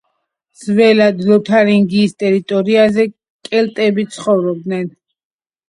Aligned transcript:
ძველად 0.61 1.21
ლოთარინგიის 1.27 2.17
ტერიტორიაზე 2.25 3.07
კელტები 3.51 4.09
ცხოვრობდნენ. 4.17 4.93